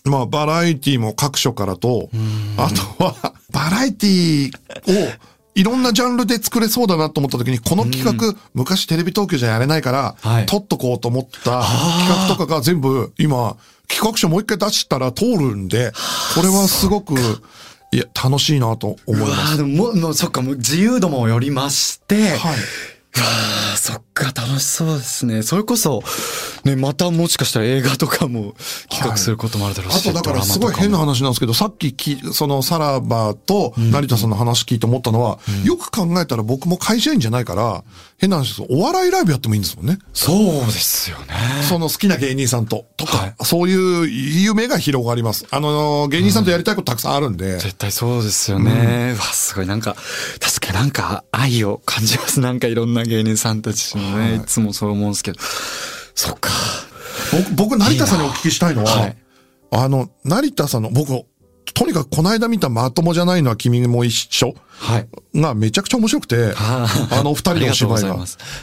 [0.06, 0.10] い。
[0.10, 2.10] まあ、バラエティも各所からと、
[2.58, 5.12] あとは、バラエティを、
[5.58, 11.64] いろんなジャンルで作れそうだなと思った時に、この企画、昔テレビ東京じゃやれないから、はい撮っとこうと思った企
[12.08, 13.58] 画とかが全部、今、
[13.90, 15.92] 企画書もう一回出したら通るんで、
[16.36, 17.16] これはすごく、
[17.92, 19.54] いや、楽しいなと思いうわます。
[19.56, 22.56] ーでももうそっか、もう自由度もよりまして、はい。
[23.18, 23.28] うわ
[23.74, 25.44] あそっか、楽しそうですね。
[25.44, 26.04] それこそ、
[26.64, 28.54] ね、またもしかしたら映画とかも
[28.90, 37.84] 企画することもあるだろうし、あとだからすごい変な話なんですけど、さっきき、そのさらばと成田さんの話聞いて思ったのは、よく考えたら僕も会社員じゃないから、
[38.18, 40.00] 変な話ですお笑いライブやってもいいんですもんね。
[40.14, 41.26] そうですよね。
[41.70, 45.46] その好きな芸人さんと、とか、はいそういう夢が広がります。
[45.52, 49.14] あの、芸人さんとやりたいことたくさんあるんで、絶対そうですよね。
[49.16, 49.96] うわ、すごいなんか、
[50.40, 52.40] 確かになんか愛を感じます。
[52.40, 55.40] なんかいろんな芸人さんたちのね、い、つもそう思うんですけど。
[56.14, 56.52] そっか。
[57.56, 59.18] 僕、僕、成田さんにお聞きしたいのは、はい
[59.72, 61.08] あの、成田さんの、僕、
[61.74, 65.08] とにかくこの間見たまともじゃないのは君も一緒はい。
[65.36, 66.88] がめちゃくちゃ面白くて、あ
[67.24, 68.18] の二人のお芝居が。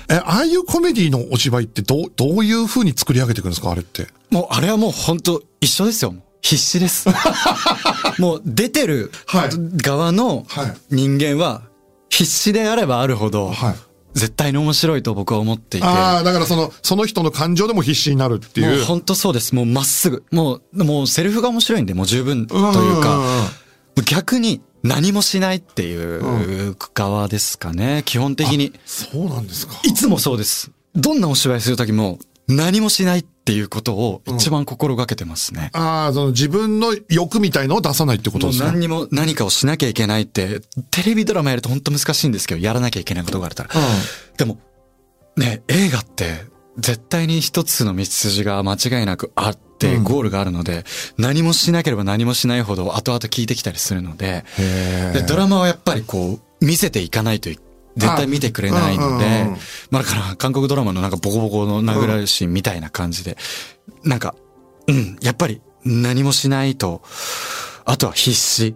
[0.08, 4.06] え、ああいうコメディのお芝居ってどう、どういう風に作り上げていくんですかあれって？
[4.30, 6.14] もうあれはもう本当一緒ですよ。
[6.42, 7.08] 必死です。
[8.18, 9.50] もう出てるはい
[9.82, 11.62] 側のはい人間は
[12.08, 13.74] 必死であればあるほど、はい
[14.14, 15.86] 絶対に面白いと僕は思っていて。
[15.86, 18.76] ああ、だからその、その人の感情でも必死になるっていう。
[18.76, 19.54] もう本当そうです。
[19.54, 20.24] もうまっすぐ。
[20.30, 23.24] もう、もうセリフが面白いんで、もう十分といううんうんうんか、も
[23.98, 26.18] う逆に何もしないってい
[26.68, 28.02] う側ですかね。
[28.04, 28.72] 基本的に。
[28.86, 29.74] そうなんですか。
[29.82, 30.70] いつもそうです。
[30.94, 35.70] どんなお芝居するときも何もしないっていうことを一番心がけてますね。
[35.72, 43.70] ああ、その自分の欲みたいのを出さないってことですか何にも何かをしなきゃいけないって、テレビドラマやると本当難しいんですけど、やらなきゃいけないことがあるから。
[44.36, 44.58] でも、
[45.36, 46.44] ね、映画って
[46.78, 50.04] 絶対に一つの道筋が間違いなくあって、うん。
[50.04, 50.84] ゴールがあるので、
[51.18, 57.58] 何もしなければ何もしないほど後々聞いてきたりするので、へで、ドラマはやっぱりこう、見せていかないとい
[57.96, 59.58] 絶対見てくれないのであうんうんうん、
[59.90, 63.36] まあだから韓国ドラマのなんかボコボコの殴られるシーンみたいな感じで、
[64.02, 64.34] なんか、
[64.88, 67.02] うん、やっぱり何もしないと、
[67.84, 68.74] あとは必死。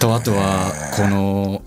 [0.00, 1.62] と、あとは、この、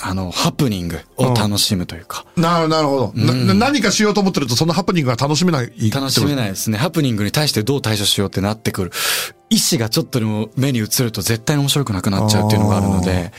[0.00, 5.90] あの、ハプニングを楽しむというか、なるなるほど、なな何かしようと思ってるとそのハプニングが楽しめない。
[5.90, 6.78] 楽しめいないですね。
[6.78, 8.90] ハプニングに対してどう対処しようってなってくる。
[9.50, 13.32] 意思がちょっとでも目に映ると絶対に面白くなくなっちゃうっていうのがあるので、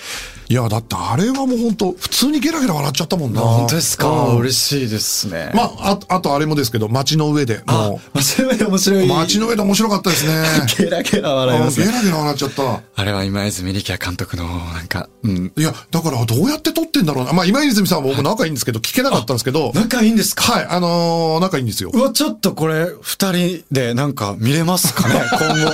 [0.52, 3.42] いやだってあれはもう本当普通にゲラゲラ笑っちゃったもんな。
[3.42, 4.10] 本当ですか？
[4.10, 4.38] うん。
[4.40, 5.52] 嬉しいですね。
[5.54, 9.08] まあ、ああとあれもですけど街の上であも、街の上で面白うい。
[9.08, 10.44] 街の上で面白かったですね。
[10.80, 11.86] ゲラゲラ笑いますね。
[11.86, 12.82] ゲラゲラ笑っちゃった。
[12.96, 15.52] あれは今泉力也監督の、なんか、うん。
[15.56, 17.34] いやだからどうやって撮ってんだろうな。
[17.34, 19.72] まあ今泉さんも僕仲いいんですけど聞けなかったんですけど。
[19.76, 20.52] 仲いいんですか？
[20.52, 21.92] はいあのー仲いいんですよ。
[21.94, 25.74] うわ、ちょっとこれ、二人でなんか見れますかね、今後。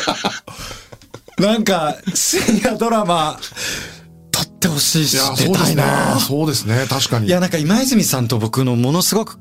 [1.39, 3.94] なんか、深夜ドラマ、撮
[4.55, 6.19] ってほしいし出たいな。
[6.19, 6.85] そうですね。
[6.89, 7.27] 確かに。
[7.27, 9.37] いや、なんか今泉さんと僕のものすごく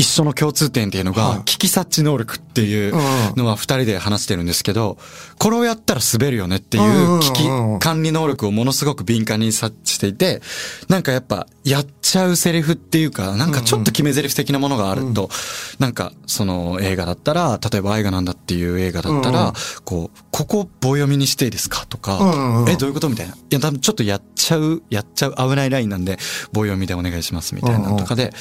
[0.00, 2.92] 一緒の共通点っていうのが、はい危機察知能力っていう
[3.36, 4.98] のは二人で話してるんですけど、
[5.38, 7.48] これをやったら滑るよねっていう危機
[7.80, 10.40] 管理能力をものすごく敏感に察知していて、
[10.88, 15.28] なんかやっぱやっちゃうセリフっていうか、なんかちょっと決め台詞的なものがあると、
[15.78, 19.52] なんかその映画だったら、例えば愛がなんだっていう映画だったら、
[19.84, 23.34] こう、ここ棒読みにしていいですかとか、んえ、どういうことみたいな。
[23.34, 26.18] いや、多分ちょっとやっちゃう、やっちゃう危ないラインなんで、
[26.52, 28.32] 棒読みでお願いしますみたいなのとかで、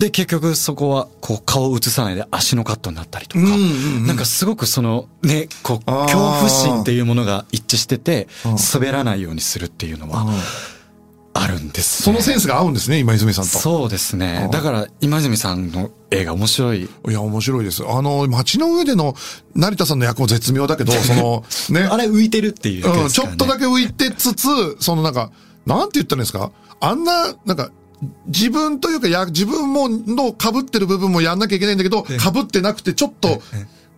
[0.00, 3.60] で、結局そこは、こう、顔を映さないで足のカットになったりとか、うんうん
[3.98, 10.24] うんなんかすごくその、ね、こう、恐怖心っていうものが一致しててうん、滑らないようにするっていうのは、
[11.34, 14.48] あるんです、そのセンスが合うんですね今泉さんとそうですねう。
[14.48, 16.84] んだから、今泉さんの映画面白い。
[16.84, 17.84] いや、面白いです。
[17.86, 19.14] あの、街の上での
[19.54, 21.82] 成田さんの役も絶妙だけど、 その、ね。
[21.82, 23.08] あれ浮いてるっていうだけうん。
[23.10, 24.46] ちょっとだけ浮いてつつ、
[24.80, 25.30] そのなんか、
[25.66, 26.52] なんて言ったんですか？
[26.80, 27.70] あんな、なんか、
[28.26, 33.42] 自分というか、や、自分も、の被ってる部分もやんなきゃいけないんだけど、被ってなくて、ちょっと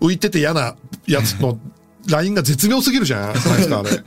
[0.00, 0.74] 浮いてて嫌な
[1.06, 1.58] やつの、
[2.08, 3.90] ラインが絶妙すぎるじゃ ないですか、あれ。
[3.90, 4.02] なんか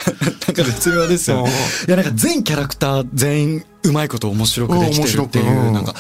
[0.54, 1.52] 絶妙ですよね。
[1.88, 5.96] いや、なんか全キャラクター全員うまいこと面白くできてるっていう、なんか、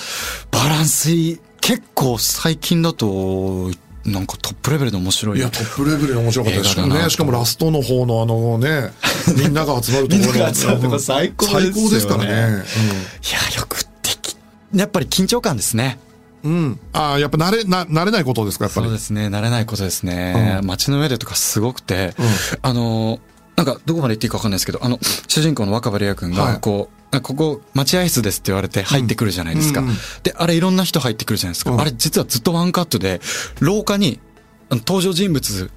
[0.51, 1.39] バランスいい。
[1.61, 3.71] 結構最近だと、
[4.05, 5.39] なんかトップレベルで面白い。
[5.39, 7.09] いや、トップレベルで面白かったです映画だなとね。
[7.09, 8.91] しかもラストの方のあのね、
[9.35, 12.29] みんなが集まるところが最高ですよね最高ですからね。
[12.29, 14.35] いや、よくでき、
[14.75, 15.99] やっぱり緊張感ですね。
[16.43, 16.51] うん。
[16.51, 16.79] うん。
[16.93, 18.87] ああ、やっぱ慣れ、な、慣れないことですか、やっぱり？
[18.87, 19.27] そうですね。
[19.27, 20.59] 慣れないことですね。
[20.63, 22.25] 街の上でとかすごくて、うん
[22.61, 23.19] あの、
[23.55, 29.81] なんかどこまで言っていいかわかんないですけど、あの、主人公の若葉レア君はいが、こう、あここ、待合室ですって言われて入ってくるじゃないですか。
[29.81, 31.71] うんうんで、あれいろんな人入ってくるじゃないですか。
[31.71, 33.21] うんあれ実はずっとワンカットで、
[33.59, 34.19] 廊下に、
[34.71, 35.71] 登場人物、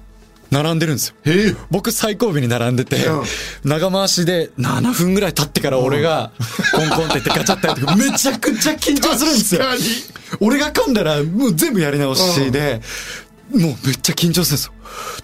[0.51, 1.15] 並んでるんですよ。
[1.25, 1.55] へえ。
[1.69, 3.23] 僕最後尾に並んでて、うん
[3.63, 6.31] 長回しで7分ぐらい経ってから俺が
[6.73, 9.61] コンコンって言ってガチャってやってめちゃくちゃ緊張するんですよ。
[10.39, 12.81] 俺が噛んだらもう全部やり直しで、
[13.51, 14.73] もうめっちゃ緊張するんですよ。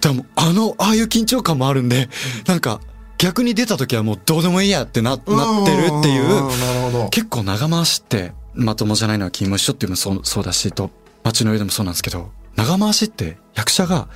[0.00, 2.08] からもうあの、ああいう緊張感もあるんで、
[2.46, 2.80] なんか
[3.18, 7.08] 逆に出た時はもうどうでもいいやってな、なってるっていう、ど。
[7.10, 10.90] 結構長回しって、まともじゃないのは金も一緒っていうのもそうそうだし、と、
[11.24, 14.08] 街の上でもそうなんですけど、長回しって役者が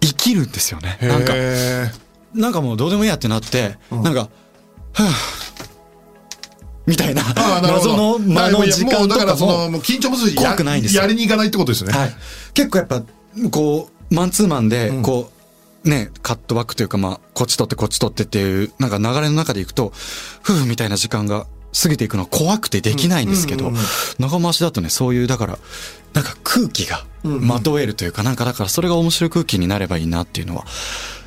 [0.00, 0.98] 生きるんですよね。
[1.02, 1.90] なんか、へ
[2.34, 5.10] なんかもうどうでもいいやってなって、なんか、はぁ、
[6.86, 7.22] みたいな、
[7.62, 11.98] 謎どの間の時も間とかうだからその、も、もう緊張もするし、怖くないんですよやりに行かないってことですよね。
[11.98, 12.16] はい。
[12.54, 13.02] 結構やっぱ、
[13.50, 15.35] こう、マンツーマンでう、んこう、
[15.86, 19.92] ね、カットバックというか、まあ、こっち取ってこっち取ってっていう、なんか流れの中でいくと、
[20.42, 21.46] 夫婦みたいな時間が
[21.80, 23.72] 過ぎていくのは怖くてできないんですけど
[24.18, 25.58] 長回しだとね、そういう、だから、
[26.12, 30.64] なんか空気がまとえるというか、なんかだからそれが面白い空気になればいいなっていうのは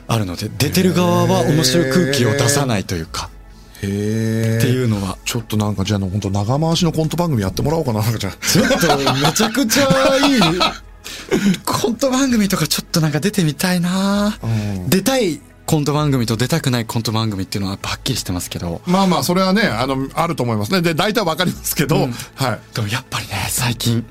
[0.07, 3.29] あるので、出てる側は面白い空気を出さないというか。
[3.77, 8.45] っていうのは、ちょっとなんかじゃあ、本当長回しのコント番組やってもらおうかな、なんかじゃあ。
[8.45, 10.88] ちょっとめちゃくちゃいい。
[11.65, 18.81] コント番組とかちょっとなんか出てみたいな、うん出たいコント番組と出たくないコント番組っていうのははっきりしてますけど。
[18.87, 20.81] まあまあ、それはね、あの、あると思いますね。
[20.81, 22.59] で、大体わかりますけど、うんはい。
[22.73, 24.03] でもやっぱりね、最近、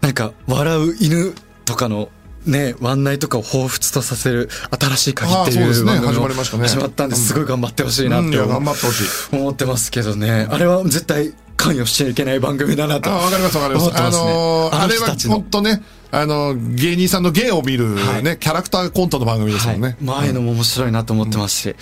[0.00, 1.32] なんか笑う犬
[1.64, 2.08] とかの
[2.44, 4.48] ね、ワンナイとかを彷彿とさせる
[4.80, 9.36] 新しい鍵っていう番組も始まりましたね始まったんですごい頑張ってほしいなってうんいや頑張ってほしい。
[9.36, 10.48] 思ってますけどね。
[10.50, 13.10] あれは絶対関与しちゃいけない番組だなと。
[13.10, 13.84] あわかりますわかります。
[13.84, 15.82] あ思ってますねのーあれは本当ね、
[16.12, 18.22] あの、芸人さんの芸を見るね、はい。
[18.38, 19.88] キャラクターコントの番組ですもんね。
[19.88, 19.96] はい、
[20.26, 21.76] 前のも面白いなと思ってますし、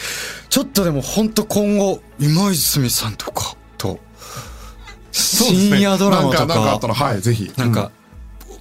[0.51, 3.99] ちょっとでも本当今後、今泉さんとかと、
[5.13, 7.51] 深夜ドラマとなんか、なんかあった、からはい、ぜひ。
[7.57, 7.91] なんか、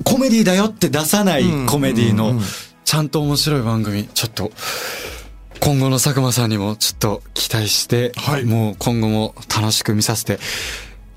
[0.03, 2.43] コメディだよって出さないうんコメディのうんうん、
[2.85, 4.51] ちゃんと面白い番組、ちょっと、
[5.59, 8.45] 今後の佐久間さんにもちょっと期待して、はい。
[8.45, 10.39] もう今後も楽しく見させて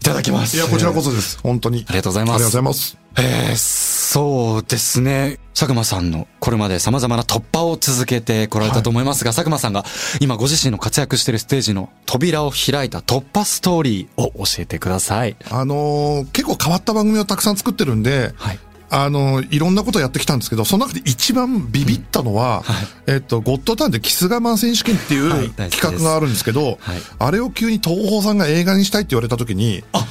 [0.01, 0.57] いただきます。
[0.57, 1.39] いや、こちらこそです。
[1.43, 1.85] 本当に。
[1.87, 2.99] ありがとうございますありがとうございます。
[3.19, 5.39] えー、そうですね。
[5.55, 9.85] 佐久間さんのこれまで様々な突破を続けてこられたと思いますが、佐久間さんが
[10.21, 15.37] 今ご自身の活躍しているステージの扉を開いた突破ストーリーを教えてください。
[15.51, 18.59] あのー結構変わった番組をたくさん作ってるんで、はい。
[18.91, 22.65] あのーいろんなことやってきたんですけど、その中で一番ビビったのは、
[23.07, 27.01] えっと、ゴッドタンでキス我慢選手権っていう企画があるんですけど、はい。
[27.19, 30.05] あれを急に東宝さんが映画にしたいって言われた時に、あ、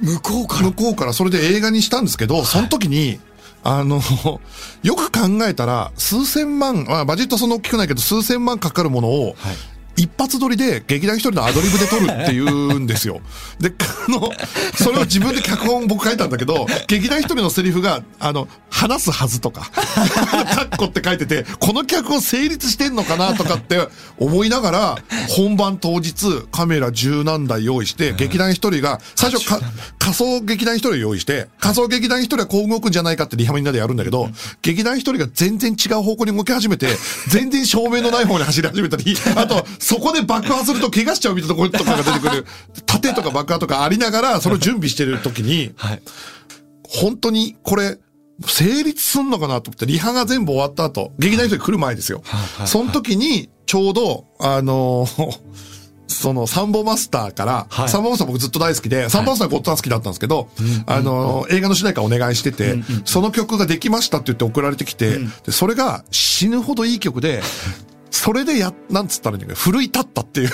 [0.00, 3.18] 向こうか向こうからそれで映画にしたんですけど、その時に、
[3.64, 4.00] あの、
[4.82, 9.56] よく考えたら、数千万、まあ、バジェットそんな大きくないけど、数千万かかるものを、はい
[9.96, 13.20] 一発撮りで劇団一人のアドリブで撮るっていうんですよ。
[13.58, 13.72] で、
[14.08, 14.30] あの、
[14.76, 23.88] それを自分で脚本僕書いたんだけど、劇団一人のセリフが、あの、話すはずとか、 カッコって書いてて、この脚本成立してんのかなとかって
[24.18, 29.60] 思いながら、本番当日、カメラ十何台用意して、劇団一人が、最初か、
[29.98, 34.28] 仮想劇団一人用意して、仮想劇団一人はこう動くんじゃないかってリハみんなでやるんだけど、
[34.62, 36.88] 劇団一人が全然違う方向に動き始めて、
[37.28, 42.46] 全然照明のない方に走り始めたり、あと、そこで爆破すると怪我しちゃうみたいなところとかが出てくる、
[42.86, 46.02] 盾とか爆破とかありながら、それを準備してる時に、はい。
[46.88, 47.98] 本当にこれ、
[48.44, 52.20] 成立すんのかなと思って、リハが全部終わった後、劇団一人来る前ですよ。
[52.24, 52.64] はいはいは。
[52.64, 52.68] い。
[52.68, 55.38] その時に、ちょうど、あのー
[56.08, 57.88] そのサンボマスターから、はい。
[57.88, 60.48] サンボマスター僕ずっと大好きで、サンボマスターゴッド好きだったんですけど、
[60.86, 67.42] あのー映画の主題歌お願いしてて、その曲ができましたって言って送られてきて、でそれが死ぬほどいい曲で、
[68.10, 70.50] それでや、なんつったらいいんだけど、奮い立ったっていう。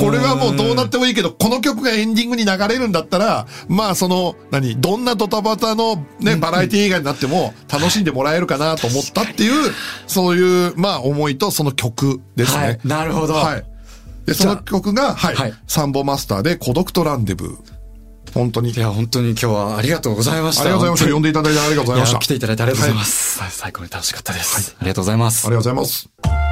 [0.00, 9.72] これはもうどうなってもいいけど、この曲がエンディングに流れるんだったら、まあその、何、どんなドタバタのね、バラエティ映画になっても楽しんでもらえるかなと思ったっていう、
[10.06, 12.62] そういう、まあ思いとその曲ですね。
[12.62, 12.80] はい。
[12.84, 13.34] なるほど。
[13.34, 13.64] はい。
[14.26, 17.56] で、その曲が、はい、はいサンボマスターで孤独とランデブー。
[18.34, 18.70] 本当に。
[18.70, 20.62] いや、本当に今日はありがとうございました。
[20.62, 21.12] ありがとうございました。
[21.12, 22.18] 呼んでいただいてありがとうございました。
[22.18, 23.40] 来ていただいてありがとうございます。
[23.50, 24.76] 最高に楽しかったです。
[24.78, 25.50] ありがとうございますあ。
[25.50, 26.51] りがとうございます。